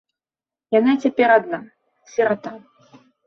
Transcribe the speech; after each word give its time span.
Яна 0.75 0.95
цяпер 1.03 1.27
адна, 1.37 1.59
сірата. 2.13 2.55